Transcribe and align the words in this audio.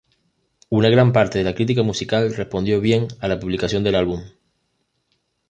Una 0.71 0.89
gran 0.89 1.13
parte 1.13 1.37
de 1.37 1.43
la 1.43 1.53
crítica 1.53 1.83
musical 1.83 2.33
respondió 2.33 2.81
bien 2.81 3.07
a 3.19 3.27
la 3.27 3.39
publicación 3.39 3.83
del 3.83 3.93
álbum. 3.93 4.23